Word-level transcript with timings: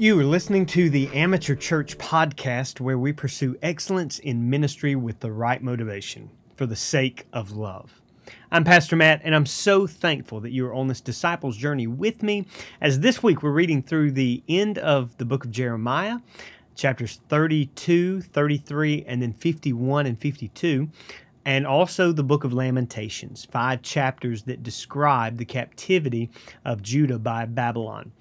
You 0.00 0.16
are 0.20 0.24
listening 0.24 0.64
to 0.66 0.90
the 0.90 1.08
Amateur 1.08 1.56
Church 1.56 1.98
podcast, 1.98 2.78
where 2.78 3.00
we 3.00 3.12
pursue 3.12 3.58
excellence 3.62 4.20
in 4.20 4.48
ministry 4.48 4.94
with 4.94 5.18
the 5.18 5.32
right 5.32 5.60
motivation 5.60 6.30
for 6.54 6.66
the 6.66 6.76
sake 6.76 7.26
of 7.32 7.50
love. 7.50 8.00
I'm 8.52 8.62
Pastor 8.62 8.94
Matt, 8.94 9.22
and 9.24 9.34
I'm 9.34 9.44
so 9.44 9.88
thankful 9.88 10.38
that 10.42 10.52
you 10.52 10.64
are 10.66 10.72
on 10.72 10.86
this 10.86 11.00
disciples 11.00 11.56
journey 11.56 11.88
with 11.88 12.22
me. 12.22 12.46
As 12.80 13.00
this 13.00 13.24
week 13.24 13.42
we're 13.42 13.50
reading 13.50 13.82
through 13.82 14.12
the 14.12 14.40
end 14.48 14.78
of 14.78 15.16
the 15.16 15.24
book 15.24 15.44
of 15.44 15.50
Jeremiah, 15.50 16.18
chapters 16.76 17.18
32, 17.28 18.20
33, 18.20 19.04
and 19.04 19.20
then 19.20 19.32
51 19.32 20.06
and 20.06 20.20
52 20.20 20.88
and 21.44 21.66
also 21.66 22.12
the 22.12 22.22
book 22.22 22.44
of 22.44 22.52
Lamentations, 22.52 23.46
five 23.46 23.82
chapters 23.82 24.44
that 24.44 24.62
describe 24.62 25.38
the 25.38 25.44
captivity 25.44 26.30
of 26.64 26.82
Judah 26.82 27.18
by 27.18 27.46
Babylon. 27.46 28.12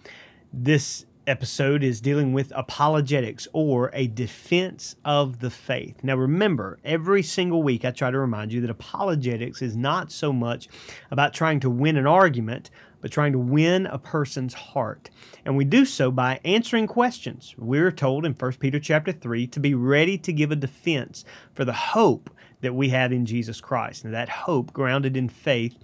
This 0.52 1.06
episode 1.28 1.84
is 1.84 2.02
dealing 2.02 2.34
with 2.34 2.52
apologetics 2.56 3.48
or 3.54 3.92
a 3.94 4.08
defense 4.08 4.96
of 5.06 5.40
the 5.40 5.50
faith. 5.50 6.04
Now, 6.04 6.16
remember, 6.16 6.80
every 6.84 7.22
single 7.22 7.62
week 7.62 7.86
I 7.86 7.92
try 7.92 8.10
to 8.10 8.18
remind 8.18 8.54
you 8.54 8.62
that 8.62 8.70
apologetics 8.70 9.62
is 9.62 9.76
not 9.76 10.12
so 10.12 10.32
much 10.32 10.70
about 11.12 11.34
trying 11.34 11.60
to 11.60 11.70
win 11.70 11.98
an 11.98 12.08
argument, 12.08 12.70
but 13.02 13.12
trying 13.12 13.32
to 13.32 13.40
win 13.40 13.86
a 13.88 13.98
person's 13.98 14.54
heart. 14.54 15.10
And 15.46 15.56
we 15.56 15.66
do 15.66 15.86
so 15.86 16.12
by 16.12 16.40
answering 16.44 16.88
questions. 16.88 17.56
We're 17.58 17.92
told 17.92 18.26
in 18.26 18.34
1 18.34 18.54
Peter 18.54 18.80
chapter 18.80 19.12
3 19.12 19.48
to 19.48 19.60
be 19.60 19.74
ready 19.74 20.18
to 20.20 20.34
give 20.34 20.52
a 20.52 20.56
defense 20.56 21.26
for 21.54 21.66
the 21.66 21.74
hope 21.74 22.30
that 22.62 22.74
we 22.74 22.90
have 22.90 23.12
in 23.12 23.26
Jesus 23.26 23.62
Christ. 23.62 24.04
And 24.04 24.14
that 24.14 24.30
hope, 24.30 24.74
grounded 24.74 25.16
in 25.16 25.30
faith, 25.30 25.78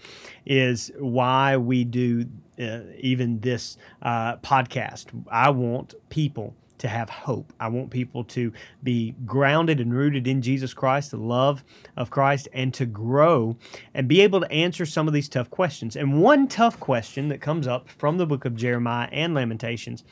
is 0.45 0.91
why 0.97 1.57
we 1.57 1.83
do 1.83 2.25
uh, 2.59 2.79
even 2.99 3.39
this 3.39 3.77
uh, 4.01 4.37
podcast. 4.37 5.07
I 5.29 5.49
want 5.49 5.95
people 6.09 6.55
to 6.79 6.87
have 6.87 7.09
hope. 7.09 7.53
I 7.59 7.67
want 7.69 7.89
people 7.89 8.23
to 8.25 8.51
be 8.81 9.15
grounded 9.25 9.79
and 9.79 9.93
rooted 9.93 10.27
in 10.27 10.41
Jesus 10.41 10.73
Christ, 10.73 11.11
the 11.11 11.17
love 11.17 11.63
of 11.95 12.09
Christ, 12.09 12.47
and 12.53 12.73
to 12.73 12.85
grow 12.85 13.55
and 13.93 14.07
be 14.07 14.21
able 14.21 14.41
to 14.41 14.51
answer 14.51 14.85
some 14.85 15.07
of 15.07 15.13
these 15.13 15.29
tough 15.29 15.49
questions. 15.49 15.95
And 15.95 16.21
one 16.21 16.47
tough 16.47 16.79
question 16.79 17.29
that 17.29 17.41
comes 17.41 17.67
up 17.67 17.89
from 17.89 18.17
the 18.17 18.25
book 18.25 18.45
of 18.45 18.55
Jeremiah 18.55 19.09
and 19.11 19.33
Lamentations 19.33 20.03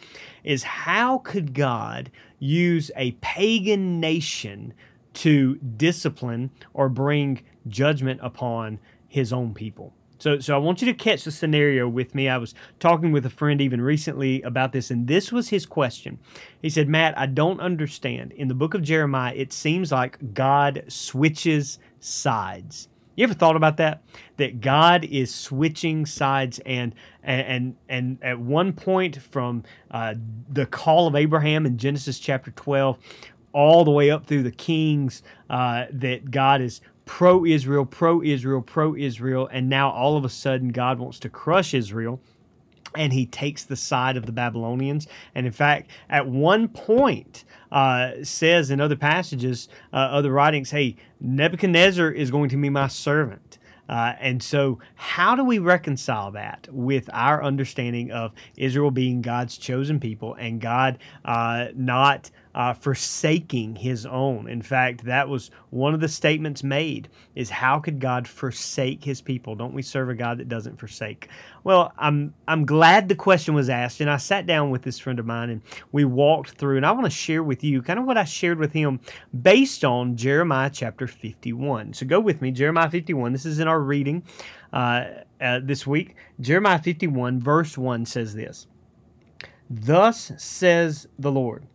is 0.43 0.63
how 0.63 1.19
could 1.19 1.53
God 1.53 2.11
use 2.39 2.89
a 2.95 3.11
pagan 3.21 3.99
nation 3.99 4.73
to 5.13 5.55
discipline 5.55 6.49
or 6.73 6.89
bring 6.89 7.41
judgment 7.67 8.19
upon 8.23 8.79
his 9.07 9.33
own 9.33 9.53
people. 9.53 9.93
So, 10.21 10.37
so 10.37 10.53
I 10.53 10.59
want 10.59 10.83
you 10.83 10.85
to 10.85 10.93
catch 10.93 11.23
the 11.23 11.31
scenario 11.31 11.89
with 11.89 12.13
me. 12.13 12.29
I 12.29 12.37
was 12.37 12.53
talking 12.79 13.11
with 13.11 13.25
a 13.25 13.29
friend 13.31 13.59
even 13.59 13.81
recently 13.81 14.39
about 14.43 14.71
this, 14.71 14.91
and 14.91 15.07
this 15.07 15.31
was 15.31 15.49
his 15.49 15.65
question. 15.65 16.19
He 16.61 16.69
said, 16.69 16.87
Matt, 16.87 17.17
I 17.17 17.25
don't 17.25 17.59
understand. 17.59 18.31
In 18.33 18.47
the 18.47 18.53
book 18.53 18.75
of 18.75 18.83
Jeremiah, 18.83 19.33
it 19.35 19.51
seems 19.51 19.91
like 19.91 20.19
God 20.35 20.83
switches 20.89 21.79
sides. 22.01 22.87
You 23.15 23.23
ever 23.23 23.33
thought 23.33 23.55
about 23.55 23.77
that? 23.77 24.03
That 24.37 24.61
God 24.61 25.05
is 25.05 25.33
switching 25.33 26.05
sides, 26.05 26.59
and 26.67 26.93
and 27.23 27.75
and 27.89 28.19
at 28.21 28.39
one 28.39 28.73
point 28.73 29.19
from 29.19 29.63
uh, 29.89 30.13
the 30.49 30.67
call 30.67 31.07
of 31.07 31.15
Abraham 31.15 31.65
in 31.65 31.79
Genesis 31.79 32.19
chapter 32.19 32.51
twelve, 32.51 32.99
all 33.53 33.83
the 33.83 33.91
way 33.91 34.11
up 34.11 34.27
through 34.27 34.43
the 34.43 34.51
kings 34.51 35.23
uh, 35.49 35.85
that 35.91 36.29
God 36.31 36.61
is 36.61 36.81
pro 37.05 37.45
Israel, 37.45 37.85
pro 37.85 38.21
Israel, 38.21 38.61
pro 38.61 38.95
Israel, 38.95 39.49
and 39.51 39.69
now 39.69 39.89
all 39.89 40.17
of 40.17 40.25
a 40.25 40.29
sudden 40.29 40.69
God 40.69 40.99
wants 40.99 41.19
to 41.19 41.29
crush 41.29 41.73
Israel. 41.73 42.19
And 42.93 43.13
he 43.13 43.25
takes 43.25 43.63
the 43.63 43.77
side 43.77 44.17
of 44.17 44.25
the 44.25 44.33
Babylonians. 44.33 45.07
And 45.33 45.45
in 45.45 45.53
fact, 45.53 45.91
at 46.09 46.27
one 46.27 46.67
point, 46.67 47.45
uh, 47.71 48.11
says 48.23 48.69
in 48.69 48.81
other 48.81 48.97
passages, 48.97 49.69
uh, 49.93 49.95
other 49.95 50.29
writings, 50.31 50.71
hey, 50.71 50.97
Nebuchadnezzar 51.21 52.11
is 52.11 52.29
going 52.31 52.49
to 52.49 52.57
be 52.57 52.69
my 52.69 52.89
servant. 52.89 53.59
Uh, 53.91 54.13
and 54.19 54.41
so, 54.41 54.79
how 54.95 55.35
do 55.35 55.43
we 55.43 55.59
reconcile 55.59 56.31
that 56.31 56.67
with 56.71 57.09
our 57.11 57.43
understanding 57.43 58.09
of 58.11 58.31
Israel 58.55 58.89
being 58.89 59.21
God's 59.21 59.57
chosen 59.57 59.99
people 59.99 60.33
and 60.35 60.61
God 60.61 60.97
uh, 61.25 61.67
not 61.75 62.31
uh, 62.53 62.73
forsaking 62.73 63.75
his 63.75 64.05
own. 64.05 64.49
In 64.49 64.61
fact, 64.61 65.05
that 65.05 65.27
was 65.29 65.51
one 65.69 65.93
of 65.93 66.01
the 66.01 66.07
statements 66.07 66.63
made 66.63 67.07
is 67.35 67.49
how 67.49 67.79
could 67.79 67.99
God 67.99 68.27
forsake 68.27 69.03
his 69.03 69.21
people? 69.21 69.55
Don't 69.55 69.73
we 69.73 69.81
serve 69.81 70.09
a 70.09 70.15
God 70.15 70.37
that 70.39 70.49
doesn't 70.49 70.79
forsake? 70.79 71.29
Well, 71.63 71.93
I'm 71.97 72.33
I'm 72.47 72.65
glad 72.65 73.07
the 73.07 73.15
question 73.15 73.53
was 73.53 73.69
asked 73.69 74.01
and 74.01 74.09
I 74.09 74.17
sat 74.17 74.45
down 74.45 74.69
with 74.69 74.81
this 74.81 74.99
friend 74.99 75.19
of 75.19 75.25
mine 75.25 75.49
and 75.49 75.61
we 75.91 76.03
walked 76.05 76.51
through 76.51 76.77
and 76.77 76.85
I 76.85 76.91
want 76.91 77.05
to 77.05 77.11
share 77.11 77.43
with 77.43 77.63
you 77.63 77.81
kind 77.81 77.99
of 77.99 78.05
what 78.05 78.17
I 78.17 78.25
shared 78.25 78.59
with 78.59 78.73
him 78.73 78.99
based 79.41 79.85
on 79.85 80.15
Jeremiah 80.17 80.69
chapter 80.71 81.07
51. 81.07 81.93
So 81.93 82.05
go 82.05 82.19
with 82.19 82.41
me, 82.41 82.51
Jeremiah 82.51 82.89
51. 82.89 83.31
This 83.31 83.45
is 83.45 83.59
in 83.59 83.67
our 83.67 83.79
reading 83.79 84.23
uh, 84.73 85.05
uh, 85.39 85.59
this 85.63 85.87
week. 85.87 86.15
Jeremiah 86.41 86.79
51 86.79 87.39
verse 87.39 87.77
1 87.77 88.05
says 88.05 88.33
this. 88.33 88.67
Thus 89.69 90.33
says 90.37 91.07
the 91.17 91.31
Lord 91.31 91.65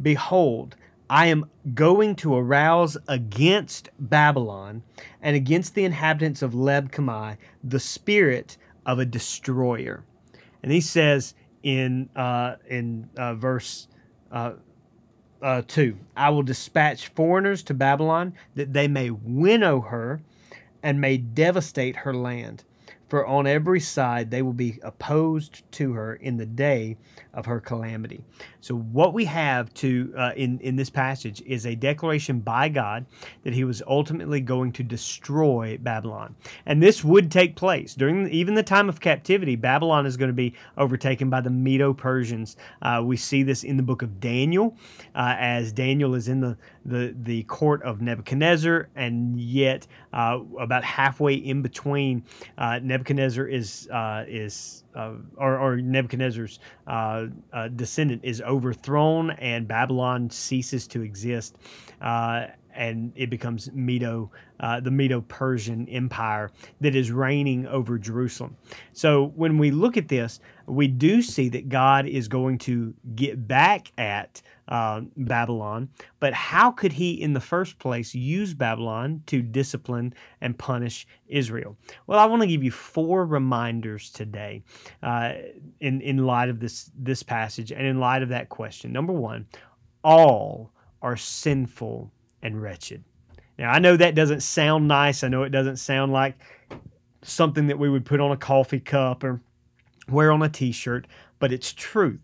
Behold, 0.00 0.76
I 1.10 1.26
am 1.26 1.50
going 1.74 2.14
to 2.16 2.36
arouse 2.36 2.96
against 3.08 3.90
Babylon 3.98 4.82
and 5.22 5.34
against 5.34 5.74
the 5.74 5.84
inhabitants 5.84 6.42
of 6.42 6.52
Leb 6.52 6.90
Kamai 6.90 7.36
the 7.64 7.80
spirit 7.80 8.56
of 8.84 8.98
a 8.98 9.06
destroyer. 9.06 10.04
And 10.62 10.70
he 10.70 10.80
says 10.80 11.34
in 11.62 12.08
uh, 12.14 12.56
in 12.68 13.08
uh, 13.16 13.34
verse 13.34 13.88
uh, 14.30 14.52
uh, 15.40 15.62
two, 15.66 15.96
I 16.16 16.30
will 16.30 16.42
dispatch 16.42 17.08
foreigners 17.08 17.62
to 17.64 17.74
Babylon 17.74 18.34
that 18.54 18.72
they 18.72 18.88
may 18.88 19.10
winnow 19.10 19.80
her 19.80 20.20
and 20.82 21.00
may 21.00 21.16
devastate 21.16 21.96
her 21.96 22.14
land 22.14 22.64
for 23.08 23.26
on 23.26 23.46
every 23.46 23.80
side 23.80 24.30
they 24.30 24.42
will 24.42 24.52
be 24.52 24.78
opposed 24.82 25.70
to 25.72 25.92
her 25.92 26.16
in 26.16 26.36
the 26.36 26.46
day 26.46 26.96
of 27.34 27.46
her 27.46 27.60
calamity. 27.60 28.22
So 28.60 28.74
what 28.76 29.14
we 29.14 29.24
have 29.24 29.72
to 29.74 30.12
uh, 30.16 30.32
in 30.36 30.58
in 30.60 30.76
this 30.76 30.90
passage 30.90 31.42
is 31.46 31.66
a 31.66 31.74
declaration 31.74 32.40
by 32.40 32.68
God 32.68 33.06
that 33.44 33.54
He 33.54 33.64
was 33.64 33.82
ultimately 33.86 34.40
going 34.40 34.72
to 34.72 34.82
destroy 34.82 35.78
Babylon, 35.80 36.34
and 36.66 36.82
this 36.82 37.04
would 37.04 37.30
take 37.30 37.56
place 37.56 37.94
during 37.94 38.28
even 38.30 38.54
the 38.54 38.62
time 38.62 38.88
of 38.88 39.00
captivity. 39.00 39.56
Babylon 39.56 40.06
is 40.06 40.16
going 40.16 40.28
to 40.30 40.34
be 40.34 40.54
overtaken 40.76 41.30
by 41.30 41.40
the 41.40 41.50
Medo-Persians. 41.50 42.56
Uh, 42.82 43.02
we 43.04 43.16
see 43.16 43.42
this 43.42 43.64
in 43.64 43.76
the 43.76 43.82
book 43.82 44.02
of 44.02 44.20
Daniel, 44.20 44.76
uh, 45.14 45.36
as 45.38 45.72
Daniel 45.72 46.14
is 46.14 46.28
in 46.28 46.40
the 46.40 46.56
the 46.88 47.14
the 47.22 47.42
court 47.44 47.82
of 47.82 48.00
Nebuchadnezzar, 48.00 48.88
and 48.96 49.38
yet 49.40 49.86
uh, 50.12 50.40
about 50.58 50.84
halfway 50.84 51.34
in 51.34 51.62
between 51.62 52.24
uh, 52.56 52.80
Nebuchadnezzar 52.82 53.46
is 53.46 53.88
uh, 53.92 54.24
is 54.26 54.84
uh, 54.94 55.12
or, 55.36 55.58
or, 55.58 55.76
Nebuchadnezzar's 55.76 56.58
uh, 56.86 57.26
uh, 57.52 57.68
descendant 57.68 58.24
is 58.24 58.40
overthrown 58.40 59.30
and 59.32 59.68
Babylon 59.68 60.28
ceases 60.30 60.88
to 60.88 61.02
exist, 61.02 61.56
and 62.78 63.12
it 63.16 63.28
becomes 63.28 63.70
Medo, 63.72 64.30
the 64.82 64.90
Medo-Persian 64.90 65.88
Empire 65.88 66.50
that 66.80 66.94
is 66.94 67.10
reigning 67.10 67.66
over 67.66 67.98
Jerusalem. 67.98 68.56
So 68.92 69.32
when 69.34 69.58
we 69.58 69.70
look 69.70 69.96
at 69.96 70.08
this, 70.08 70.40
we 70.66 70.86
do 70.86 71.20
see 71.20 71.48
that 71.50 71.68
God 71.68 72.06
is 72.06 72.28
going 72.28 72.58
to 72.58 72.94
get 73.14 73.48
back 73.48 73.92
at 73.98 74.40
uh, 74.68 75.00
Babylon, 75.16 75.88
but 76.20 76.32
how 76.34 76.70
could 76.70 76.92
he, 76.92 77.20
in 77.20 77.32
the 77.32 77.40
first 77.40 77.78
place, 77.78 78.14
use 78.14 78.54
Babylon 78.54 79.22
to 79.26 79.40
discipline 79.42 80.14
and 80.40 80.58
punish 80.58 81.06
Israel? 81.26 81.76
Well, 82.06 82.18
I 82.18 82.26
want 82.26 82.42
to 82.42 82.48
give 82.48 82.62
you 82.62 82.70
four 82.70 83.24
reminders 83.24 84.10
today, 84.10 84.62
uh, 85.02 85.32
in 85.80 86.02
in 86.02 86.18
light 86.18 86.50
of 86.50 86.60
this 86.60 86.90
this 86.98 87.22
passage 87.22 87.72
and 87.72 87.86
in 87.86 87.98
light 87.98 88.22
of 88.22 88.28
that 88.28 88.50
question. 88.50 88.92
Number 88.92 89.14
one, 89.14 89.46
all 90.04 90.70
are 91.00 91.16
sinful 91.16 92.12
and 92.42 92.60
wretched. 92.60 93.04
Now, 93.58 93.72
I 93.72 93.78
know 93.78 93.96
that 93.96 94.14
doesn't 94.14 94.42
sound 94.42 94.86
nice. 94.86 95.24
I 95.24 95.28
know 95.28 95.42
it 95.42 95.50
doesn't 95.50 95.78
sound 95.78 96.12
like 96.12 96.38
something 97.22 97.66
that 97.66 97.78
we 97.78 97.90
would 97.90 98.04
put 98.04 98.20
on 98.20 98.30
a 98.30 98.36
coffee 98.36 98.80
cup 98.80 99.24
or 99.24 99.40
wear 100.08 100.30
on 100.30 100.42
a 100.42 100.48
t-shirt, 100.48 101.06
but 101.38 101.52
it's 101.52 101.72
truth. 101.72 102.20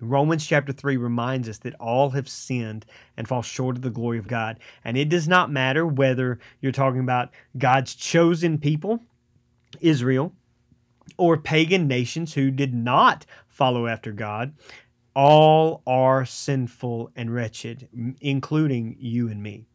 Romans 0.00 0.44
chapter 0.46 0.72
3 0.72 0.96
reminds 0.96 1.48
us 1.48 1.58
that 1.58 1.74
all 1.80 2.10
have 2.10 2.28
sinned 2.28 2.84
and 3.16 3.26
fall 3.26 3.42
short 3.42 3.76
of 3.76 3.82
the 3.82 3.90
glory 3.90 4.18
of 4.18 4.26
God. 4.26 4.58
And 4.84 4.98
it 4.98 5.08
does 5.08 5.28
not 5.28 5.50
matter 5.50 5.86
whether 5.86 6.40
you're 6.60 6.72
talking 6.72 7.00
about 7.00 7.30
God's 7.56 7.94
chosen 7.94 8.58
people, 8.58 9.00
Israel, 9.80 10.32
or 11.16 11.36
pagan 11.36 11.86
nations 11.86 12.34
who 12.34 12.50
did 12.50 12.74
not 12.74 13.24
follow 13.48 13.86
after 13.86 14.12
God. 14.12 14.52
All 15.14 15.82
are 15.86 16.24
sinful 16.24 17.10
and 17.14 17.32
wretched, 17.32 17.88
including 18.20 18.96
you 18.98 19.28
and 19.28 19.42
me. 19.42 19.66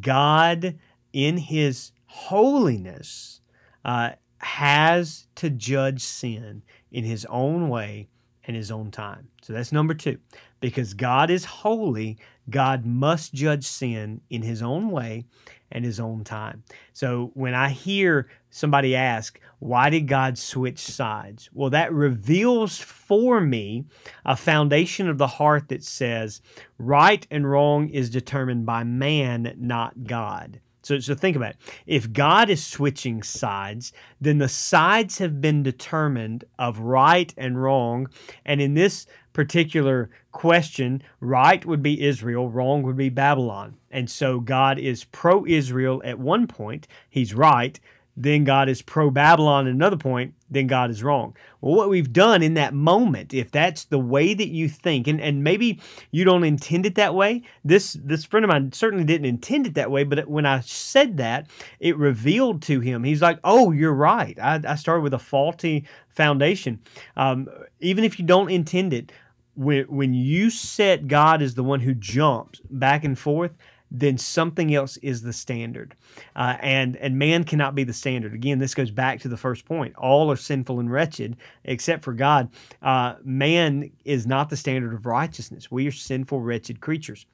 God, 0.00 0.78
in 1.12 1.36
His 1.36 1.92
holiness, 2.06 3.40
uh, 3.84 4.10
has 4.38 5.26
to 5.36 5.48
judge 5.50 6.02
sin 6.02 6.62
in 6.92 7.04
His 7.04 7.24
own 7.26 7.68
way 7.68 8.08
and 8.46 8.56
his 8.56 8.70
own 8.70 8.90
time. 8.90 9.28
So 9.42 9.52
that's 9.52 9.72
number 9.72 9.94
two. 9.94 10.18
Because 10.60 10.94
God 10.94 11.30
is 11.30 11.44
holy, 11.44 12.18
God 12.50 12.84
must 12.84 13.34
judge 13.34 13.64
sin 13.64 14.20
in 14.30 14.42
his 14.42 14.62
own 14.62 14.90
way 14.90 15.24
and 15.72 15.84
his 15.84 15.98
own 15.98 16.24
time. 16.24 16.62
So 16.92 17.30
when 17.34 17.54
I 17.54 17.68
hear 17.68 18.28
somebody 18.50 18.94
ask, 18.94 19.40
why 19.58 19.90
did 19.90 20.06
God 20.06 20.38
switch 20.38 20.78
sides? 20.78 21.50
Well, 21.52 21.70
that 21.70 21.92
reveals 21.92 22.78
for 22.78 23.40
me 23.40 23.84
a 24.24 24.36
foundation 24.36 25.08
of 25.08 25.18
the 25.18 25.26
heart 25.26 25.68
that 25.68 25.82
says 25.82 26.40
right 26.78 27.26
and 27.30 27.50
wrong 27.50 27.88
is 27.88 28.10
determined 28.10 28.66
by 28.66 28.84
man, 28.84 29.54
not 29.58 30.04
God. 30.04 30.60
So, 30.84 30.98
so 30.98 31.14
think 31.14 31.36
about 31.36 31.50
it. 31.50 31.56
If 31.86 32.12
God 32.12 32.50
is 32.50 32.64
switching 32.64 33.22
sides, 33.22 33.92
then 34.20 34.38
the 34.38 34.48
sides 34.48 35.18
have 35.18 35.40
been 35.40 35.62
determined 35.62 36.44
of 36.58 36.78
right 36.78 37.32
and 37.36 37.60
wrong. 37.60 38.08
And 38.44 38.60
in 38.60 38.74
this 38.74 39.06
particular 39.32 40.10
question, 40.32 41.02
right 41.20 41.64
would 41.64 41.82
be 41.82 42.02
Israel, 42.02 42.50
wrong 42.50 42.82
would 42.82 42.96
be 42.96 43.08
Babylon. 43.08 43.76
And 43.90 44.08
so 44.10 44.40
God 44.40 44.78
is 44.78 45.04
pro 45.04 45.46
Israel 45.46 46.02
at 46.04 46.18
one 46.18 46.46
point, 46.46 46.86
he's 47.08 47.34
right 47.34 47.80
then 48.16 48.44
God 48.44 48.68
is 48.68 48.82
pro 48.82 49.10
Babylon 49.10 49.66
at 49.66 49.72
another 49.72 49.96
point, 49.96 50.34
then 50.54 50.66
God 50.66 50.90
is 50.90 51.02
wrong. 51.02 51.36
Well, 51.60 51.74
what 51.74 51.88
we've 51.88 52.12
done 52.12 52.42
in 52.42 52.54
that 52.54 52.74
moment, 52.74 53.34
if 53.34 53.50
that's 53.50 53.84
the 53.84 53.98
way 53.98 54.34
that 54.34 54.48
you 54.48 54.68
think, 54.68 55.06
and, 55.06 55.20
and 55.20 55.42
maybe 55.42 55.80
you 56.10 56.24
don't 56.24 56.44
intend 56.44 56.86
it 56.86 56.94
that 56.96 57.14
way, 57.14 57.42
this 57.64 57.98
this 58.04 58.24
friend 58.24 58.44
of 58.44 58.50
mine 58.50 58.72
certainly 58.72 59.04
didn't 59.04 59.26
intend 59.26 59.66
it 59.66 59.74
that 59.74 59.90
way, 59.90 60.04
but 60.04 60.28
when 60.28 60.46
I 60.46 60.60
said 60.60 61.16
that, 61.18 61.48
it 61.80 61.96
revealed 61.96 62.62
to 62.62 62.80
him, 62.80 63.04
he's 63.04 63.22
like, 63.22 63.38
oh, 63.44 63.72
you're 63.72 63.94
right. 63.94 64.38
I, 64.38 64.60
I 64.66 64.74
started 64.76 65.02
with 65.02 65.14
a 65.14 65.18
faulty 65.18 65.84
foundation. 66.08 66.80
Um, 67.16 67.48
even 67.80 68.04
if 68.04 68.18
you 68.18 68.24
don't 68.24 68.50
intend 68.50 68.92
it, 68.92 69.12
when, 69.56 69.84
when 69.84 70.14
you 70.14 70.50
set 70.50 71.08
God 71.08 71.42
as 71.42 71.54
the 71.54 71.64
one 71.64 71.80
who 71.80 71.94
jumps 71.94 72.60
back 72.70 73.04
and 73.04 73.18
forth, 73.18 73.52
then 73.94 74.18
something 74.18 74.74
else 74.74 74.96
is 74.98 75.22
the 75.22 75.32
standard. 75.32 75.94
Uh, 76.34 76.56
and, 76.60 76.96
and 76.96 77.16
man 77.18 77.44
cannot 77.44 77.76
be 77.76 77.84
the 77.84 77.92
standard. 77.92 78.34
Again, 78.34 78.58
this 78.58 78.74
goes 78.74 78.90
back 78.90 79.20
to 79.20 79.28
the 79.28 79.36
first 79.36 79.64
point. 79.64 79.94
All 79.96 80.30
are 80.32 80.36
sinful 80.36 80.80
and 80.80 80.90
wretched 80.90 81.36
except 81.64 82.02
for 82.02 82.12
God. 82.12 82.50
Uh, 82.82 83.14
man 83.22 83.90
is 84.04 84.26
not 84.26 84.50
the 84.50 84.56
standard 84.56 84.92
of 84.92 85.06
righteousness. 85.06 85.70
We 85.70 85.86
are 85.86 85.92
sinful, 85.92 86.40
wretched 86.40 86.80
creatures. 86.80 87.24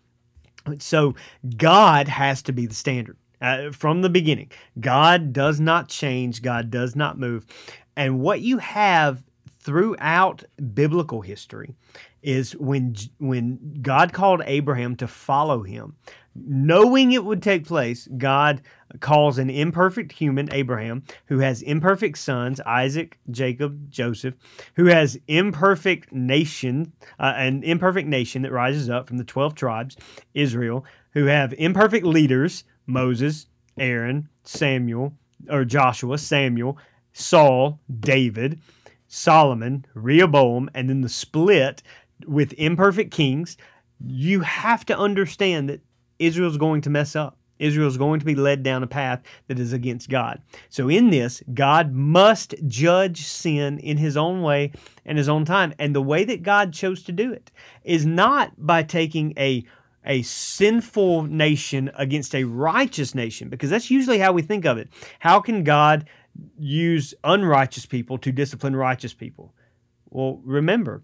So 0.79 1.15
God 1.57 2.07
has 2.07 2.43
to 2.43 2.53
be 2.53 2.67
the 2.67 2.75
standard. 2.75 3.17
Uh, 3.41 3.71
from 3.71 4.03
the 4.03 4.11
beginning, 4.11 4.51
God 4.81 5.33
does 5.33 5.61
not 5.61 5.89
change, 5.89 6.43
God 6.43 6.71
does 6.71 6.95
not 6.95 7.19
move. 7.19 7.47
And 7.97 8.21
what 8.21 8.43
you 8.43 8.59
have 8.59 9.23
throughout 9.61 10.45
biblical 10.75 11.23
history 11.23 11.75
is 12.23 12.53
when 12.57 12.95
when 13.19 13.79
God 13.83 14.13
called 14.13 14.43
Abraham 14.45 14.97
to 14.97 15.07
follow 15.07 15.63
him, 15.63 15.95
knowing 16.35 17.13
it 17.13 17.25
would 17.25 17.43
take 17.43 17.67
place, 17.67 18.09
God 18.19 18.61
calls 19.01 19.39
an 19.39 19.51
imperfect 19.51 20.13
human, 20.13 20.53
Abraham, 20.53 21.03
who 21.27 21.39
has 21.39 21.63
imperfect 21.63 22.19
sons, 22.19 22.61
Isaac, 22.61 23.19
Jacob, 23.31 23.91
Joseph, 23.91 24.35
who 24.75 24.87
has 24.87 25.19
imperfect 25.29 26.13
nation, 26.13 26.93
uh, 27.19 27.35
an 27.37 27.63
imperfect 27.63 28.09
nation 28.09 28.43
that 28.43 28.53
rises 28.53 28.91
up 28.91 29.07
from 29.07 29.19
the 29.19 29.25
12 29.25 29.55
tribes, 29.55 29.97
Israel, 30.35 30.85
who 31.13 31.27
have 31.27 31.53
imperfect 31.55 32.05
leaders, 32.05 32.65
Moses, 32.87 33.47
Aaron, 33.79 34.29
Samuel, 34.45 35.13
or 35.49 35.65
Joshua, 35.65 36.19
Samuel, 36.19 36.77
Saul, 37.13 37.81
David, 38.01 38.61
Solomon, 39.13 39.85
Rehoboam, 39.95 40.71
and 40.75 40.89
then 40.89 41.01
the 41.01 41.09
split 41.09 41.83
with 42.27 42.53
imperfect 42.55 43.13
kings. 43.13 43.57
You 44.07 44.41
have 44.41 44.85
to 44.87 44.99
understand 44.99 45.69
that 45.69 45.81
Israel's 46.19 46.57
going 46.57 46.81
to 46.83 46.91
mess 46.91 47.17
up. 47.17 47.37
Israel's 47.61 47.99
going 47.99 48.19
to 48.19 48.27
be 48.27 48.35
led 48.35 48.63
down 48.63 48.83
a 48.83 48.87
path 48.87 49.23
that 49.47 49.59
is 49.59 49.73
against 49.73 50.09
God. 50.09 50.41
So, 50.71 50.89
in 50.89 51.11
this, 51.11 51.43
God 51.53 51.93
must 51.93 52.55
judge 52.67 53.23
sin 53.23 53.79
in 53.81 53.99
his 53.99 54.17
own 54.17 54.43
way 54.43 54.73
and 55.05 55.19
his 55.19 55.29
own 55.29 55.45
time. 55.45 55.75
And 55.79 55.95
the 55.95 56.03
way 56.03 56.25
that 56.25 56.43
God 56.43 56.73
chose 56.73 57.03
to 57.05 57.13
do 57.13 57.33
it 57.33 57.51
is 57.85 58.07
not 58.07 58.53
by 58.57 58.83
taking 58.83 59.35
a 59.39 59.65
a 60.07 60.23
sinful 60.23 61.25
nation 61.25 61.91
against 61.95 62.35
a 62.35 62.45
righteous 62.45 63.15
nation, 63.15 63.51
because 63.51 63.69
that's 63.69 63.91
usually 63.91 64.19
how 64.19 64.33
we 64.33 64.41
think 64.41 64.65
of 64.65 64.79
it. 64.79 64.89
How 65.19 65.41
can 65.41 65.63
God 65.63 66.09
use 66.59 67.13
unrighteous 67.23 67.85
people 67.85 68.17
to 68.19 68.33
discipline 68.33 68.75
righteous 68.75 69.13
people? 69.13 69.55
Well, 70.09 70.41
remember, 70.43 71.03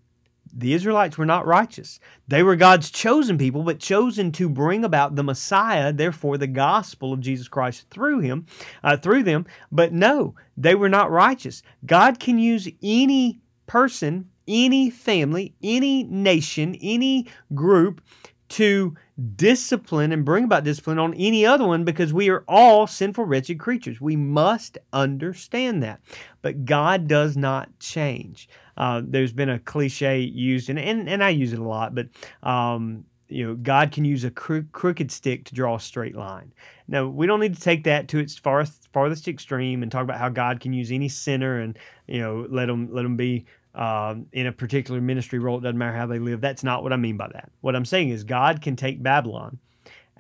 the 0.54 0.72
Israelites 0.72 1.18
were 1.18 1.26
not 1.26 1.46
righteous. 1.46 2.00
They 2.28 2.42
were 2.42 2.56
God's 2.56 2.90
chosen 2.90 3.38
people, 3.38 3.62
but 3.62 3.78
chosen 3.78 4.32
to 4.32 4.48
bring 4.48 4.84
about 4.84 5.16
the 5.16 5.22
Messiah, 5.22 5.92
therefore 5.92 6.38
the 6.38 6.46
gospel 6.46 7.12
of 7.12 7.20
Jesus 7.20 7.48
Christ 7.48 7.88
through 7.90 8.20
him, 8.20 8.46
uh, 8.84 8.96
through 8.96 9.22
them. 9.22 9.46
But 9.72 9.92
no, 9.92 10.34
they 10.56 10.74
were 10.74 10.88
not 10.88 11.10
righteous. 11.10 11.62
God 11.84 12.18
can 12.18 12.38
use 12.38 12.68
any 12.82 13.40
person, 13.66 14.28
any 14.48 14.90
family, 14.90 15.54
any 15.62 16.04
nation, 16.04 16.76
any 16.80 17.26
group 17.54 18.00
to 18.48 18.94
discipline 19.34 20.12
and 20.12 20.24
bring 20.24 20.44
about 20.44 20.64
discipline 20.64 20.98
on 20.98 21.14
any 21.14 21.44
other 21.44 21.66
one 21.66 21.84
because 21.84 22.12
we 22.12 22.28
are 22.30 22.44
all 22.46 22.86
sinful, 22.86 23.24
wretched 23.24 23.58
creatures. 23.58 24.00
We 24.00 24.14
must 24.14 24.78
understand 24.92 25.82
that. 25.82 26.00
But 26.42 26.64
God 26.64 27.08
does 27.08 27.36
not 27.36 27.76
change. 27.80 28.48
Uh, 28.76 29.02
there's 29.04 29.32
been 29.32 29.48
a 29.48 29.58
cliche 29.58 30.20
used, 30.20 30.68
and, 30.68 30.78
and, 30.78 31.08
and 31.08 31.24
I 31.24 31.30
use 31.30 31.52
it 31.52 31.58
a 31.58 31.64
lot, 31.64 31.94
but 31.94 32.08
um, 32.42 33.04
you 33.28 33.46
know, 33.46 33.54
God 33.56 33.90
can 33.92 34.04
use 34.04 34.24
a 34.24 34.30
cro- 34.30 34.64
crooked 34.72 35.10
stick 35.10 35.44
to 35.46 35.54
draw 35.54 35.76
a 35.76 35.80
straight 35.80 36.14
line. 36.14 36.52
Now, 36.88 37.06
we 37.06 37.26
don't 37.26 37.40
need 37.40 37.54
to 37.54 37.60
take 37.60 37.84
that 37.84 38.08
to 38.08 38.18
its 38.18 38.36
farthest, 38.36 38.88
farthest 38.92 39.26
extreme 39.28 39.82
and 39.82 39.90
talk 39.90 40.04
about 40.04 40.18
how 40.18 40.28
God 40.28 40.60
can 40.60 40.72
use 40.72 40.92
any 40.92 41.08
sinner 41.08 41.60
and 41.60 41.78
you 42.06 42.20
know 42.20 42.46
let 42.48 42.66
them 42.66 42.88
let 42.92 43.02
them 43.02 43.16
be 43.16 43.46
um, 43.74 44.26
in 44.32 44.46
a 44.46 44.52
particular 44.52 45.00
ministry 45.00 45.38
role. 45.38 45.58
It 45.58 45.62
doesn't 45.62 45.78
matter 45.78 45.96
how 45.96 46.06
they 46.06 46.18
live. 46.18 46.40
That's 46.40 46.64
not 46.64 46.82
what 46.82 46.92
I 46.92 46.96
mean 46.96 47.16
by 47.16 47.28
that. 47.32 47.50
What 47.60 47.74
I'm 47.74 47.84
saying 47.84 48.10
is 48.10 48.24
God 48.24 48.62
can 48.62 48.76
take 48.76 49.02
Babylon, 49.02 49.58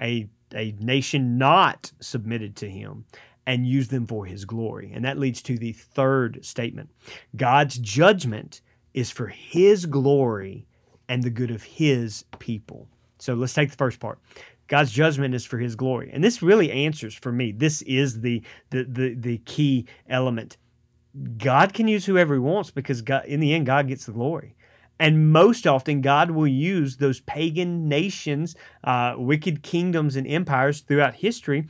a 0.00 0.28
a 0.54 0.74
nation 0.80 1.38
not 1.38 1.90
submitted 2.00 2.56
to 2.56 2.70
Him, 2.70 3.04
and 3.46 3.66
use 3.66 3.88
them 3.88 4.06
for 4.06 4.26
his 4.26 4.44
glory. 4.44 4.90
And 4.94 5.04
that 5.04 5.18
leads 5.18 5.40
to 5.42 5.56
the 5.56 5.72
third 5.72 6.44
statement 6.44 6.90
God's 7.36 7.78
judgment 7.78 8.60
is 8.94 9.10
for 9.10 9.26
his 9.26 9.86
glory 9.86 10.66
and 11.08 11.22
the 11.22 11.30
good 11.30 11.50
of 11.50 11.62
his 11.62 12.24
people. 12.38 12.88
So 13.18 13.34
let's 13.34 13.54
take 13.54 13.70
the 13.70 13.76
first 13.76 14.00
part. 14.00 14.18
God's 14.68 14.90
judgment 14.90 15.34
is 15.34 15.44
for 15.44 15.58
his 15.58 15.76
glory. 15.76 16.10
And 16.12 16.24
this 16.24 16.42
really 16.42 16.72
answers 16.72 17.14
for 17.14 17.30
me. 17.30 17.52
This 17.52 17.82
is 17.82 18.20
the 18.20 18.42
the 18.70 18.84
the, 18.84 19.14
the 19.14 19.38
key 19.38 19.86
element. 20.08 20.56
God 21.38 21.72
can 21.72 21.88
use 21.88 22.04
whoever 22.04 22.34
he 22.34 22.40
wants 22.40 22.70
because 22.70 23.00
God 23.00 23.24
in 23.26 23.40
the 23.40 23.54
end 23.54 23.66
God 23.66 23.88
gets 23.88 24.06
the 24.06 24.12
glory. 24.12 24.54
And 24.98 25.30
most 25.30 25.66
often, 25.66 26.00
God 26.00 26.30
will 26.30 26.46
use 26.46 26.96
those 26.96 27.20
pagan 27.20 27.86
nations, 27.86 28.56
uh, 28.82 29.14
wicked 29.18 29.62
kingdoms, 29.62 30.16
and 30.16 30.26
empires 30.26 30.80
throughout 30.80 31.14
history 31.14 31.66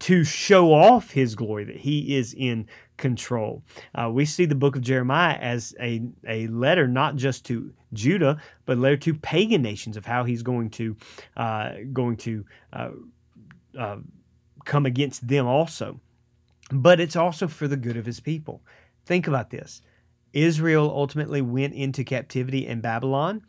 to 0.00 0.24
show 0.24 0.72
off 0.72 1.10
his 1.10 1.34
glory, 1.34 1.64
that 1.64 1.76
he 1.76 2.16
is 2.16 2.34
in 2.34 2.66
control. 2.96 3.62
Uh, 3.94 4.10
we 4.10 4.24
see 4.24 4.44
the 4.46 4.54
book 4.54 4.76
of 4.76 4.82
Jeremiah 4.82 5.36
as 5.40 5.74
a, 5.80 6.02
a 6.26 6.46
letter 6.48 6.88
not 6.88 7.16
just 7.16 7.44
to 7.46 7.72
Judah, 7.92 8.40
but 8.66 8.78
a 8.78 8.80
letter 8.80 8.96
to 8.98 9.14
pagan 9.14 9.62
nations 9.62 9.96
of 9.96 10.06
how 10.06 10.24
he's 10.24 10.42
going 10.42 10.70
to 10.70 10.96
uh, 11.36 11.72
going 11.92 12.16
to 12.18 12.44
uh, 12.72 12.90
uh, 13.78 13.96
come 14.64 14.86
against 14.86 15.26
them 15.26 15.46
also. 15.46 16.00
But 16.72 17.00
it's 17.00 17.16
also 17.16 17.48
for 17.48 17.68
the 17.68 17.76
good 17.76 17.96
of 17.96 18.06
his 18.06 18.20
people. 18.20 18.62
Think 19.06 19.26
about 19.26 19.50
this. 19.50 19.82
Israel 20.32 20.90
ultimately 20.94 21.42
went 21.42 21.74
into 21.74 22.04
captivity 22.04 22.66
in 22.66 22.80
Babylon 22.80 23.42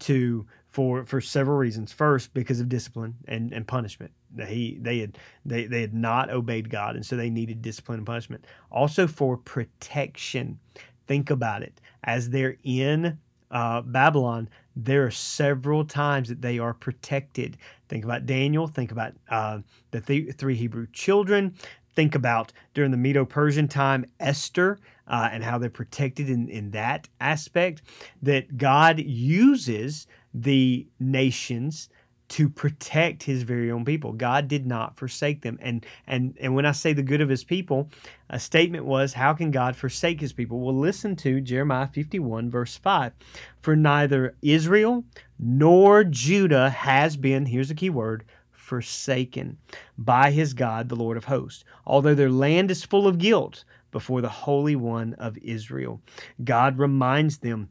to 0.00 0.46
for 0.68 1.04
for 1.06 1.20
several 1.20 1.56
reasons. 1.56 1.92
First, 1.92 2.34
because 2.34 2.60
of 2.60 2.68
discipline 2.68 3.14
and, 3.28 3.52
and 3.52 3.66
punishment. 3.66 4.12
He 4.46 4.78
they 4.80 4.98
had 4.98 5.18
they, 5.44 5.66
they 5.66 5.80
had 5.80 5.94
not 5.94 6.30
obeyed 6.30 6.70
God, 6.70 6.96
and 6.96 7.04
so 7.04 7.16
they 7.16 7.30
needed 7.30 7.62
discipline 7.62 7.98
and 7.98 8.06
punishment. 8.06 8.46
Also 8.70 9.06
for 9.06 9.36
protection. 9.36 10.58
Think 11.06 11.30
about 11.30 11.62
it. 11.62 11.80
As 12.04 12.30
they're 12.30 12.56
in 12.64 13.18
uh, 13.50 13.82
Babylon, 13.82 14.48
there 14.74 15.04
are 15.04 15.10
several 15.10 15.84
times 15.84 16.28
that 16.28 16.42
they 16.42 16.58
are 16.58 16.74
protected. 16.74 17.56
Think 17.88 18.04
about 18.04 18.26
Daniel. 18.26 18.66
Think 18.66 18.90
about 18.90 19.12
uh, 19.28 19.60
the 19.90 20.00
th- 20.00 20.34
three 20.34 20.56
Hebrew 20.56 20.86
children. 20.92 21.54
Think 21.94 22.14
about 22.14 22.52
during 22.72 22.90
the 22.90 22.96
Medo 22.96 23.24
Persian 23.24 23.68
time, 23.68 24.04
Esther 24.18 24.78
uh, 25.06 25.28
and 25.30 25.44
how 25.44 25.58
they're 25.58 25.70
protected 25.70 26.28
in, 26.28 26.48
in 26.48 26.70
that 26.72 27.08
aspect. 27.20 27.82
That 28.22 28.56
God 28.56 28.98
uses 28.98 30.06
the 30.32 30.86
nations 30.98 31.88
to 32.34 32.48
protect 32.48 33.22
his 33.22 33.44
very 33.44 33.70
own 33.70 33.84
people. 33.84 34.12
God 34.12 34.48
did 34.48 34.66
not 34.66 34.98
forsake 34.98 35.40
them. 35.42 35.56
And 35.62 35.86
and 36.08 36.36
and 36.40 36.52
when 36.52 36.66
I 36.66 36.72
say 36.72 36.92
the 36.92 37.00
good 37.00 37.20
of 37.20 37.28
his 37.28 37.44
people, 37.44 37.88
a 38.28 38.40
statement 38.40 38.84
was, 38.84 39.12
how 39.12 39.34
can 39.34 39.52
God 39.52 39.76
forsake 39.76 40.20
his 40.20 40.32
people? 40.32 40.58
Well, 40.58 40.74
listen 40.74 41.14
to 41.14 41.40
Jeremiah 41.40 41.86
51 41.86 42.50
verse 42.50 42.76
5. 42.76 43.12
For 43.60 43.76
neither 43.76 44.34
Israel 44.42 45.04
nor 45.38 46.02
Judah 46.02 46.70
has 46.70 47.16
been, 47.16 47.46
here's 47.46 47.70
a 47.70 47.74
key 47.76 47.90
word, 47.90 48.24
forsaken 48.50 49.56
by 49.96 50.32
his 50.32 50.54
God, 50.54 50.88
the 50.88 50.96
Lord 50.96 51.16
of 51.16 51.26
hosts, 51.26 51.64
although 51.86 52.16
their 52.16 52.30
land 52.30 52.68
is 52.68 52.82
full 52.82 53.06
of 53.06 53.18
guilt 53.18 53.62
before 53.92 54.20
the 54.20 54.28
Holy 54.28 54.74
One 54.74 55.14
of 55.14 55.38
Israel. 55.38 56.00
God 56.42 56.80
reminds 56.80 57.38
them 57.38 57.68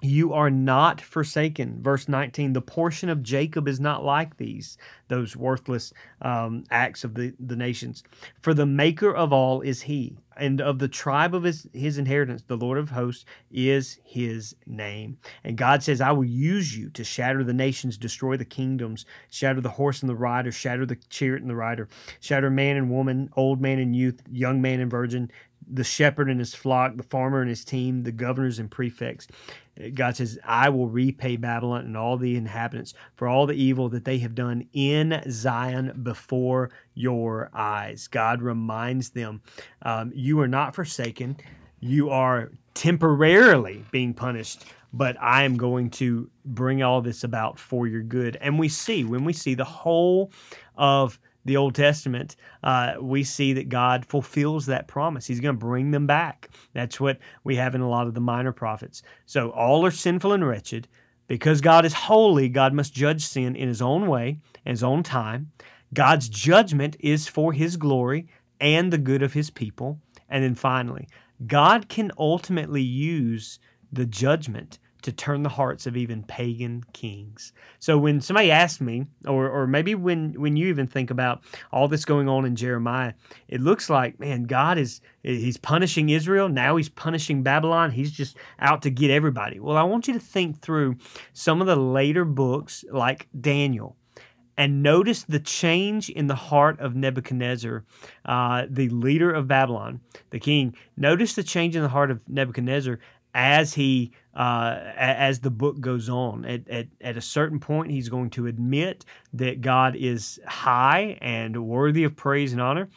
you 0.00 0.32
are 0.32 0.50
not 0.50 1.00
forsaken. 1.00 1.82
Verse 1.82 2.08
19, 2.08 2.52
the 2.52 2.62
portion 2.62 3.08
of 3.08 3.22
Jacob 3.22 3.66
is 3.66 3.80
not 3.80 4.04
like 4.04 4.36
these, 4.36 4.78
those 5.08 5.36
worthless 5.36 5.92
um, 6.22 6.62
acts 6.70 7.02
of 7.02 7.14
the, 7.14 7.34
the 7.40 7.56
nations. 7.56 8.04
For 8.40 8.54
the 8.54 8.66
maker 8.66 9.14
of 9.14 9.32
all 9.32 9.60
is 9.60 9.82
he, 9.82 10.16
and 10.36 10.60
of 10.60 10.78
the 10.78 10.86
tribe 10.86 11.34
of 11.34 11.42
his, 11.42 11.68
his 11.72 11.98
inheritance, 11.98 12.44
the 12.46 12.56
Lord 12.56 12.78
of 12.78 12.90
hosts 12.90 13.24
is 13.50 13.98
his 14.04 14.54
name. 14.66 15.18
And 15.42 15.56
God 15.58 15.82
says, 15.82 16.00
I 16.00 16.12
will 16.12 16.24
use 16.24 16.76
you 16.76 16.90
to 16.90 17.02
shatter 17.02 17.42
the 17.42 17.52
nations, 17.52 17.98
destroy 17.98 18.36
the 18.36 18.44
kingdoms, 18.44 19.04
shatter 19.30 19.60
the 19.60 19.68
horse 19.68 20.00
and 20.00 20.08
the 20.08 20.14
rider, 20.14 20.52
shatter 20.52 20.86
the 20.86 20.96
chariot 21.10 21.42
and 21.42 21.50
the 21.50 21.56
rider, 21.56 21.88
shatter 22.20 22.50
man 22.50 22.76
and 22.76 22.88
woman, 22.88 23.30
old 23.36 23.60
man 23.60 23.80
and 23.80 23.96
youth, 23.96 24.22
young 24.30 24.62
man 24.62 24.78
and 24.78 24.90
virgin, 24.90 25.28
the 25.70 25.84
shepherd 25.84 26.30
and 26.30 26.40
his 26.40 26.54
flock, 26.54 26.96
the 26.96 27.02
farmer 27.02 27.40
and 27.40 27.48
his 27.48 27.64
team, 27.64 28.02
the 28.02 28.12
governors 28.12 28.58
and 28.58 28.70
prefects. 28.70 29.28
God 29.94 30.16
says, 30.16 30.38
I 30.44 30.68
will 30.70 30.88
repay 30.88 31.36
Babylon 31.36 31.84
and 31.84 31.96
all 31.96 32.16
the 32.16 32.36
inhabitants 32.36 32.94
for 33.14 33.28
all 33.28 33.46
the 33.46 33.54
evil 33.54 33.88
that 33.90 34.04
they 34.04 34.18
have 34.18 34.34
done 34.34 34.66
in 34.72 35.22
Zion 35.30 36.00
before 36.02 36.70
your 36.94 37.50
eyes. 37.54 38.08
God 38.08 38.42
reminds 38.42 39.10
them, 39.10 39.40
um, 39.82 40.10
You 40.14 40.40
are 40.40 40.48
not 40.48 40.74
forsaken. 40.74 41.36
You 41.80 42.10
are 42.10 42.50
temporarily 42.74 43.84
being 43.92 44.14
punished, 44.14 44.64
but 44.92 45.16
I 45.20 45.44
am 45.44 45.56
going 45.56 45.90
to 45.90 46.28
bring 46.44 46.82
all 46.82 47.00
this 47.00 47.22
about 47.22 47.58
for 47.58 47.86
your 47.86 48.02
good. 48.02 48.36
And 48.40 48.58
we 48.58 48.68
see, 48.68 49.04
when 49.04 49.24
we 49.24 49.32
see 49.32 49.54
the 49.54 49.64
whole 49.64 50.32
of 50.76 51.20
the 51.48 51.56
Old 51.56 51.74
Testament, 51.74 52.36
uh, 52.62 52.94
we 53.00 53.24
see 53.24 53.52
that 53.54 53.68
God 53.68 54.04
fulfills 54.04 54.66
that 54.66 54.86
promise. 54.86 55.26
He's 55.26 55.40
going 55.40 55.54
to 55.54 55.66
bring 55.66 55.90
them 55.90 56.06
back. 56.06 56.50
That's 56.74 57.00
what 57.00 57.18
we 57.42 57.56
have 57.56 57.74
in 57.74 57.80
a 57.80 57.88
lot 57.88 58.06
of 58.06 58.14
the 58.14 58.20
minor 58.20 58.52
prophets. 58.52 59.02
So 59.26 59.50
all 59.50 59.84
are 59.84 59.90
sinful 59.90 60.32
and 60.32 60.46
wretched. 60.46 60.86
Because 61.26 61.60
God 61.60 61.84
is 61.84 61.92
holy, 61.92 62.48
God 62.48 62.72
must 62.72 62.94
judge 62.94 63.24
sin 63.24 63.54
in 63.56 63.68
His 63.68 63.82
own 63.82 64.08
way, 64.08 64.38
in 64.64 64.70
His 64.70 64.82
own 64.82 65.02
time. 65.02 65.50
God's 65.92 66.28
judgment 66.28 66.96
is 67.00 67.28
for 67.28 67.52
His 67.52 67.76
glory 67.76 68.28
and 68.60 68.92
the 68.92 68.98
good 68.98 69.22
of 69.22 69.32
His 69.32 69.50
people. 69.50 70.00
And 70.28 70.42
then 70.42 70.54
finally, 70.54 71.08
God 71.46 71.88
can 71.88 72.10
ultimately 72.18 72.82
use 72.82 73.58
the 73.92 74.06
judgment 74.06 74.78
to 75.02 75.12
turn 75.12 75.42
the 75.42 75.48
hearts 75.48 75.86
of 75.86 75.96
even 75.96 76.22
pagan 76.24 76.82
kings. 76.92 77.52
So 77.78 77.98
when 77.98 78.20
somebody 78.20 78.50
asks 78.50 78.80
me, 78.80 79.06
or 79.26 79.48
or 79.48 79.66
maybe 79.66 79.94
when 79.94 80.32
when 80.34 80.56
you 80.56 80.68
even 80.68 80.86
think 80.86 81.10
about 81.10 81.42
all 81.72 81.88
this 81.88 82.04
going 82.04 82.28
on 82.28 82.44
in 82.44 82.56
Jeremiah, 82.56 83.12
it 83.48 83.60
looks 83.60 83.88
like 83.88 84.18
man, 84.18 84.44
God 84.44 84.78
is 84.78 85.00
he's 85.22 85.56
punishing 85.56 86.08
Israel. 86.08 86.48
Now 86.48 86.76
he's 86.76 86.88
punishing 86.88 87.42
Babylon. 87.42 87.90
He's 87.90 88.12
just 88.12 88.36
out 88.58 88.82
to 88.82 88.90
get 88.90 89.10
everybody. 89.10 89.60
Well, 89.60 89.76
I 89.76 89.82
want 89.84 90.08
you 90.08 90.14
to 90.14 90.20
think 90.20 90.60
through 90.60 90.96
some 91.32 91.60
of 91.60 91.66
the 91.66 91.76
later 91.76 92.24
books 92.24 92.84
like 92.90 93.28
Daniel 93.40 93.96
and 94.58 94.82
notice 94.82 95.22
the 95.22 95.38
change 95.38 96.10
in 96.10 96.26
the 96.26 96.34
heart 96.34 96.80
of 96.80 96.96
Nebuchadnezzar, 96.96 97.84
uh, 98.24 98.66
the 98.68 98.88
leader 98.88 99.32
of 99.32 99.46
Babylon, 99.46 100.00
the 100.30 100.40
king. 100.40 100.74
Notice 100.96 101.34
the 101.34 101.44
change 101.44 101.76
in 101.76 101.82
the 101.82 101.88
heart 101.88 102.10
of 102.10 102.28
Nebuchadnezzar 102.28 102.98
as 103.34 103.72
he 103.72 104.12
uh, 104.38 104.92
as 104.96 105.40
the 105.40 105.50
book 105.50 105.80
goes 105.80 106.08
on. 106.08 106.44
At, 106.44 106.66
at, 106.68 106.86
at 107.00 107.16
a 107.16 107.20
certain 107.20 107.58
point, 107.58 107.90
he's 107.90 108.08
going 108.08 108.30
to 108.30 108.46
admit 108.46 109.04
that 109.32 109.60
God 109.60 109.96
is 109.96 110.38
high 110.46 111.18
and 111.20 111.66
worthy 111.66 112.04
of 112.04 112.14
praise 112.14 112.52
and 112.52 112.62
honor. 112.62 112.88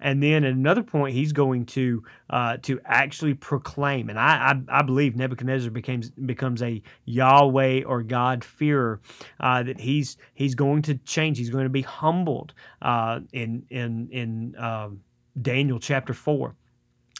And 0.00 0.20
then 0.20 0.42
at 0.44 0.52
another 0.52 0.82
point, 0.82 1.14
he's 1.14 1.32
going 1.32 1.66
to 1.66 2.02
uh, 2.30 2.56
to 2.62 2.80
actually 2.84 3.34
proclaim. 3.34 4.10
And 4.10 4.18
I, 4.18 4.52
I, 4.68 4.78
I, 4.78 4.82
believe 4.82 5.16
Nebuchadnezzar 5.16 5.70
becomes 5.70 6.10
becomes 6.10 6.62
a 6.62 6.82
Yahweh 7.04 7.82
or 7.84 8.02
God 8.02 8.44
fearer. 8.44 9.00
Uh, 9.40 9.62
that 9.64 9.80
he's 9.80 10.16
he's 10.34 10.54
going 10.54 10.82
to 10.82 10.94
change. 10.98 11.38
He's 11.38 11.50
going 11.50 11.64
to 11.64 11.70
be 11.70 11.82
humbled 11.82 12.54
uh, 12.82 13.20
in 13.32 13.64
in 13.70 14.08
in 14.12 14.54
um, 14.56 15.00
Daniel 15.40 15.80
chapter 15.80 16.14
four. 16.14 16.54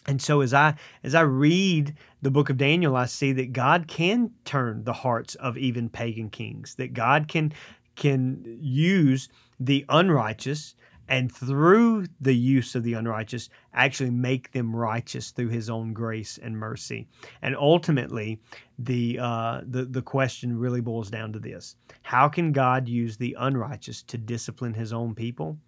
And 0.09 0.23
so 0.23 0.41
as 0.41 0.55
I 0.55 0.75
as 1.05 1.15
I 1.15 1.21
read 1.21 1.95
the 2.23 2.31
book 2.31 2.49
of 2.49 2.57
Daniel, 2.57 2.97
I 2.97 3.05
see 3.05 3.31
that 3.33 3.53
God 3.53 3.88
can 3.88 4.31
turn 4.47 4.83
the 4.85 4.93
hearts 4.95 5.35
of 5.35 5.59
even 5.59 5.91
pagan 5.91 6.31
kings, 6.31 6.75
that 6.77 6.95
God 6.95 7.29
can 7.29 7.53
can 7.95 8.43
use 8.59 9.29
the 9.61 9.85
unrighteous 9.91 10.75
and 11.11 11.31
through 11.31 12.07
the 12.21 12.35
use 12.35 12.75
of 12.75 12.85
the 12.85 12.95
unrighteous 12.95 13.50
actually 13.75 14.11
make 14.11 14.53
them 14.53 14.75
righteous 14.75 15.31
through 15.31 15.49
his 15.49 15.69
own 15.69 15.93
grace 15.93 16.38
and 16.43 16.57
mercy. 16.57 17.07
And 17.43 17.55
ultimately 17.55 18.41
the 18.79 19.19
uh, 19.21 19.61
the 19.69 19.85
the 19.85 20.03
question 20.03 20.59
really 20.59 20.81
boils 20.81 21.11
down 21.11 21.35
to 21.35 21.38
this. 21.38 21.77
How 22.00 22.31
can 22.31 22.53
god 22.53 22.88
use 22.88 23.19
the 23.19 23.37
unrighteous 23.38 24.03
to 24.05 24.17
discipline 24.17 24.73
his 24.73 24.95
own 24.95 25.15
people? 25.15 25.59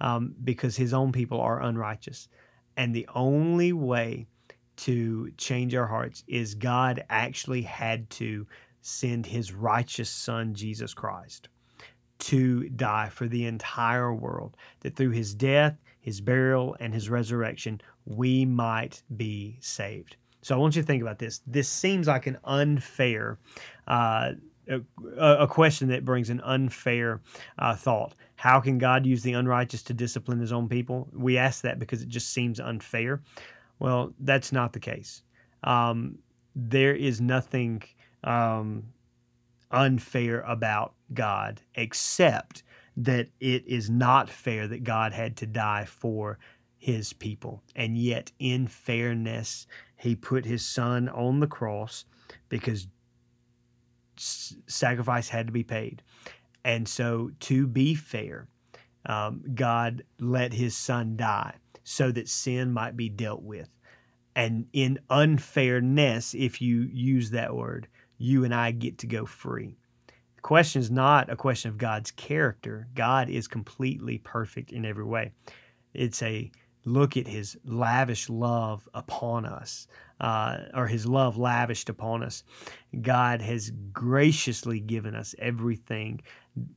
Um, 0.00 0.34
because 0.42 0.74
his 0.74 0.94
own 0.94 1.12
people 1.12 1.38
are 1.38 1.62
unrighteous 1.62 2.28
and 2.80 2.94
the 2.94 3.06
only 3.14 3.74
way 3.74 4.26
to 4.74 5.30
change 5.36 5.74
our 5.74 5.86
hearts 5.86 6.24
is 6.26 6.54
God 6.54 7.04
actually 7.10 7.60
had 7.60 8.08
to 8.08 8.46
send 8.80 9.26
his 9.26 9.52
righteous 9.52 10.08
son, 10.08 10.54
Jesus 10.54 10.94
Christ, 10.94 11.50
to 12.20 12.70
die 12.70 13.10
for 13.10 13.28
the 13.28 13.44
entire 13.44 14.14
world, 14.14 14.56
that 14.80 14.96
through 14.96 15.10
his 15.10 15.34
death, 15.34 15.76
his 16.00 16.22
burial, 16.22 16.74
and 16.80 16.94
his 16.94 17.10
resurrection, 17.10 17.82
we 18.06 18.46
might 18.46 19.02
be 19.14 19.58
saved. 19.60 20.16
So 20.40 20.54
I 20.54 20.58
want 20.58 20.74
you 20.74 20.80
to 20.80 20.86
think 20.86 21.02
about 21.02 21.18
this. 21.18 21.42
This 21.46 21.68
seems 21.68 22.06
like 22.06 22.26
an 22.26 22.38
unfair 22.44 23.38
uh, 23.88 24.32
a, 24.68 24.80
a, 25.18 25.46
question 25.46 25.88
that 25.88 26.04
brings 26.04 26.30
an 26.30 26.40
unfair 26.42 27.20
uh, 27.58 27.74
thought. 27.74 28.14
How 28.36 28.60
can 28.60 28.78
God 28.78 29.06
use 29.06 29.22
the 29.22 29.32
unrighteous 29.32 29.82
to 29.84 29.94
discipline 29.94 30.38
his 30.38 30.52
own 30.52 30.68
people? 30.68 31.08
We 31.12 31.38
ask 31.38 31.62
that 31.62 31.78
because 31.78 32.02
it 32.02 32.08
just 32.08 32.32
seems 32.32 32.60
unfair. 32.60 33.22
Well, 33.78 34.12
that's 34.20 34.52
not 34.52 34.72
the 34.72 34.80
case. 34.80 35.22
Um, 35.64 36.18
there 36.54 36.94
is 36.94 37.20
nothing 37.20 37.82
um, 38.24 38.84
unfair 39.70 40.40
about 40.42 40.94
God 41.14 41.60
except 41.74 42.62
that 42.96 43.28
it 43.40 43.66
is 43.66 43.88
not 43.88 44.28
fair 44.28 44.68
that 44.68 44.84
God 44.84 45.12
had 45.12 45.36
to 45.38 45.46
die 45.46 45.84
for 45.84 46.38
his 46.78 47.12
people. 47.12 47.62
And 47.76 47.96
yet, 47.96 48.32
in 48.38 48.66
fairness, 48.66 49.66
he 49.96 50.16
put 50.16 50.44
his 50.44 50.64
son 50.64 51.08
on 51.10 51.40
the 51.40 51.46
cross 51.46 52.04
because 52.48 52.88
sacrifice 54.20 55.28
had 55.28 55.46
to 55.46 55.52
be 55.52 55.64
paid. 55.64 56.02
And 56.64 56.86
so, 56.86 57.30
to 57.40 57.66
be 57.66 57.94
fair, 57.94 58.48
um, 59.06 59.42
God 59.54 60.02
let 60.18 60.52
his 60.52 60.76
son 60.76 61.16
die 61.16 61.54
so 61.84 62.12
that 62.12 62.28
sin 62.28 62.72
might 62.72 62.96
be 62.96 63.08
dealt 63.08 63.42
with. 63.42 63.68
And 64.36 64.66
in 64.72 64.98
unfairness, 65.08 66.34
if 66.34 66.60
you 66.60 66.82
use 66.82 67.30
that 67.30 67.54
word, 67.54 67.88
you 68.18 68.44
and 68.44 68.54
I 68.54 68.70
get 68.70 68.98
to 68.98 69.06
go 69.06 69.24
free. 69.24 69.76
The 70.36 70.42
question 70.42 70.80
is 70.80 70.90
not 70.90 71.30
a 71.30 71.36
question 71.36 71.70
of 71.70 71.78
God's 71.78 72.10
character. 72.10 72.88
God 72.94 73.28
is 73.28 73.48
completely 73.48 74.18
perfect 74.18 74.72
in 74.72 74.84
every 74.84 75.04
way. 75.04 75.32
It's 75.94 76.22
a 76.22 76.50
look 76.84 77.16
at 77.16 77.26
his 77.26 77.58
lavish 77.64 78.28
love 78.28 78.88
upon 78.94 79.44
us, 79.44 79.86
uh, 80.20 80.58
or 80.74 80.86
his 80.86 81.06
love 81.06 81.36
lavished 81.36 81.88
upon 81.88 82.22
us. 82.22 82.42
God 83.02 83.40
has 83.42 83.72
graciously 83.92 84.80
given 84.80 85.14
us 85.14 85.34
everything 85.38 86.20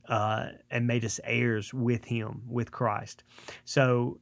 uh, 0.08 0.48
and 0.70 0.86
made 0.86 1.04
us 1.04 1.20
heirs 1.24 1.72
with 1.72 2.04
him, 2.04 2.42
with 2.46 2.70
Christ. 2.70 3.24
So 3.64 4.18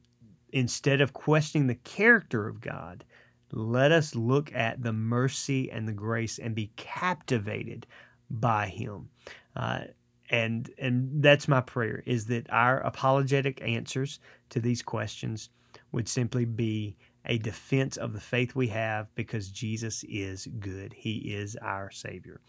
instead 0.51 1.01
of 1.01 1.13
questioning 1.13 1.67
the 1.67 1.75
character 1.75 2.47
of 2.47 2.61
God, 2.61 3.03
let 3.51 3.91
us 3.91 4.15
look 4.15 4.53
at 4.53 4.81
the 4.81 4.93
mercy 4.93 5.71
and 5.71 5.87
the 5.87 5.93
grace 5.93 6.39
and 6.39 6.55
be 6.55 6.71
captivated 6.75 7.85
by 8.29 8.67
him. 8.67 9.09
Uh, 9.55 9.81
and 10.29 10.71
and 10.79 11.21
that's 11.21 11.47
my 11.47 11.61
prayer 11.61 12.01
is 12.05 12.25
that 12.27 12.49
our 12.49 12.79
apologetic 12.79 13.61
answers 13.61 14.19
to 14.49 14.59
these 14.59 14.81
questions 14.81 15.49
would 15.93 16.09
simply 16.09 16.43
be 16.43 16.97
a 17.25 17.37
defense 17.37 17.95
of 17.97 18.11
the 18.11 18.19
faith 18.19 18.53
we 18.55 18.67
have 18.67 19.07
because 19.15 19.49
Jesus 19.49 20.03
is 20.09 20.47
good. 20.59 20.93
He 20.93 21.33
is 21.33 21.55
our 21.61 21.89
Savior. 21.89 22.41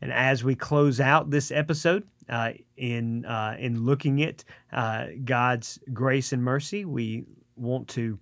And 0.00 0.12
as 0.12 0.44
we 0.44 0.54
close 0.54 1.00
out 1.00 1.30
this 1.30 1.50
episode, 1.50 2.04
uh, 2.28 2.52
in 2.76 3.24
uh, 3.24 3.56
in 3.58 3.84
looking 3.84 4.22
at 4.22 4.44
uh, 4.72 5.06
God's 5.24 5.80
grace 5.92 6.32
and 6.32 6.42
mercy, 6.42 6.84
we 6.84 7.24
want 7.56 7.88
to 7.88 8.18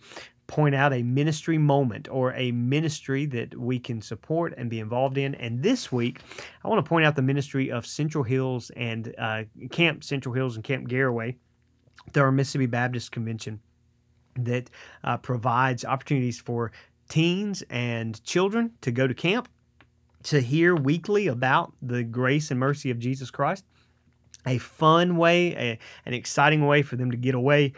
point 0.46 0.74
out 0.74 0.92
a 0.92 1.02
ministry 1.02 1.58
moment 1.58 2.08
or 2.10 2.32
a 2.32 2.50
ministry 2.50 3.24
that 3.24 3.54
we 3.56 3.78
can 3.78 4.00
support 4.02 4.52
and 4.56 4.68
be 4.68 4.80
involved 4.80 5.16
in. 5.16 5.34
And 5.36 5.62
this 5.62 5.92
week, 5.92 6.22
I 6.64 6.68
want 6.68 6.84
to 6.84 6.88
point 6.88 7.04
out 7.04 7.14
the 7.14 7.22
ministry 7.22 7.70
of 7.70 7.86
Central 7.86 8.24
Hills 8.24 8.70
and 8.74 9.14
uh, 9.18 9.44
Camp 9.70 10.02
Central 10.02 10.34
Hills 10.34 10.56
and 10.56 10.64
Camp 10.64 10.88
Garaywa. 10.88 11.36
They're 12.12 12.26
a 12.26 12.32
Mississippi 12.32 12.66
Baptist 12.66 13.12
Convention 13.12 13.60
that 14.44 14.70
uh, 15.04 15.16
provides 15.16 15.84
opportunities 15.84 16.38
for 16.40 16.72
teens 17.08 17.62
and 17.70 18.22
children 18.24 18.72
to 18.80 18.92
go 18.92 19.06
to 19.06 19.14
camp 19.14 19.48
to 20.22 20.40
hear 20.40 20.74
weekly 20.74 21.28
about 21.28 21.72
the 21.82 22.02
grace 22.02 22.50
and 22.50 22.60
mercy 22.60 22.90
of 22.90 22.98
Jesus 22.98 23.30
Christ. 23.30 23.64
A 24.46 24.58
fun 24.58 25.16
way, 25.16 25.54
a, 25.54 25.78
an 26.06 26.14
exciting 26.14 26.66
way 26.66 26.82
for 26.82 26.96
them 26.96 27.10
to 27.10 27.16
get 27.16 27.34
away 27.34 27.72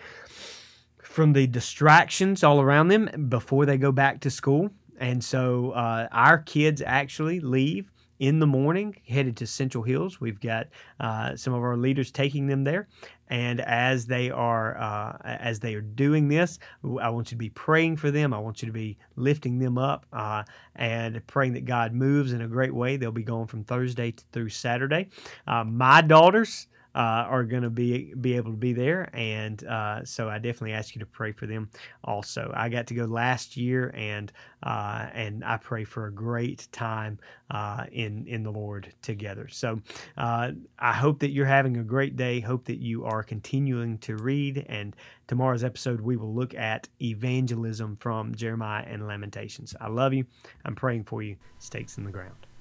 from 1.03 1.33
the 1.33 1.47
distractions 1.47 2.43
all 2.43 2.61
around 2.61 2.89
them 2.89 3.29
before 3.29 3.67
they 3.67 3.77
go 3.77 3.93
back 3.93 4.21
to 4.21 4.31
school. 4.31 4.71
And 4.99 5.23
so 5.23 5.73
uh, 5.73 6.09
our 6.13 6.39
kids 6.39 6.83
actually 6.85 7.41
leave 7.41 7.91
in 8.23 8.39
the 8.39 8.47
morning, 8.47 8.95
headed 9.09 9.37
to 9.37 9.49
Central 9.49 9.83
Hills. 9.83 10.21
We've 10.21 10.39
got 10.39 10.69
uh, 11.01 11.35
some 11.35 11.55
of 11.55 11.61
our 11.61 11.77
leaders 11.77 12.13
taking 12.13 12.47
them 12.47 12.63
there, 12.63 12.87
and 13.31 13.61
as 13.63 14.07
they 14.07 14.31
are 14.31 14.79
uh, 14.79 15.19
as 15.25 15.59
they 15.59 15.75
are 15.75 15.81
doing 15.81 16.29
this, 16.29 16.61
I 16.85 17.09
want 17.09 17.33
you 17.33 17.35
to 17.35 17.37
be 17.37 17.51
praying 17.51 17.97
for 17.97 18.13
them. 18.13 18.33
I 18.33 18.39
want 18.39 18.63
you 18.63 18.67
to 18.67 18.73
be 18.73 18.97
lifting 19.17 19.59
them 19.59 19.77
up 19.77 20.07
uh, 20.13 20.45
and 20.77 21.27
praying 21.27 21.55
that 21.55 21.65
God 21.65 21.95
moves 21.95 22.33
in 22.33 22.43
a 22.43 22.47
great 22.47 22.73
way. 22.73 22.97
They'll 22.97 23.11
be 23.11 23.25
going 23.25 23.49
from 23.49 23.65
Thursday 23.65 24.15
through 24.31 24.51
Saturday. 24.51 25.09
Uh, 25.49 25.65
my 25.65 26.01
daughters 26.01 26.69
uh, 26.95 27.25
are 27.29 27.45
going 27.45 27.63
to 27.63 27.71
be 27.71 28.15
be 28.21 28.37
able 28.37 28.51
to 28.51 28.57
be 28.57 28.73
there, 28.73 29.09
and 29.13 29.65
uh, 29.65 30.05
so 30.05 30.29
I 30.29 30.39
definitely 30.39 30.73
ask 30.73 30.95
you 30.95 31.01
to 31.01 31.07
pray 31.07 31.33
for 31.33 31.47
them. 31.47 31.71
Also, 32.05 32.53
I 32.55 32.69
got 32.69 32.87
to 32.89 32.95
go 32.95 33.05
last 33.05 33.57
year, 33.57 33.93
and 33.95 34.33
uh, 34.63 35.07
and 35.13 35.45
I 35.45 35.57
pray 35.57 35.85
for 35.85 36.07
a 36.07 36.13
great 36.13 36.69
time 36.73 37.19
uh, 37.51 37.85
in 37.93 38.27
in 38.27 38.43
the 38.43 38.51
Lord 38.51 38.93
together. 39.03 39.49
So 39.49 39.81
uh, 40.17 40.53
I 40.79 40.93
hope 40.93 41.19
that 41.21 41.31
you're 41.31 41.47
having 41.47 41.77
a 41.79 41.85
great 41.85 42.17
day. 42.17 42.41
Hope 42.41 42.65
that 42.67 42.79
you 42.79 43.05
are 43.05 43.23
continuing 43.23 43.99
to 43.99 44.17
read. 44.17 44.65
And 44.69 44.95
tomorrow's 45.29 45.65
episode, 45.65 46.01
we 46.01 46.17
will 46.17 46.35
look 46.35 46.55
at 46.55 46.89
evangelism 47.01 47.97
from 47.97 48.35
Jeremiah 48.35 48.85
and 48.87 49.07
Lamentations. 49.07 49.75
I 49.81 49.89
love 49.89 50.13
you. 50.13 50.25
I'm 50.65 50.75
praying 50.75 51.05
for 51.05 51.23
you. 51.23 51.37
Stakes 51.59 51.99
in 51.99 52.05
the 52.05 52.11
ground. 52.11 52.52